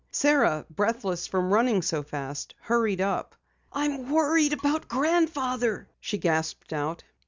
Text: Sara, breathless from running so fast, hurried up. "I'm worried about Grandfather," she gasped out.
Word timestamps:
Sara, 0.09 0.65
breathless 0.67 1.27
from 1.27 1.53
running 1.53 1.83
so 1.83 2.01
fast, 2.01 2.55
hurried 2.59 3.01
up. 3.01 3.35
"I'm 3.71 4.09
worried 4.09 4.51
about 4.53 4.87
Grandfather," 4.87 5.89
she 5.99 6.17
gasped 6.17 6.73
out. 6.73 7.03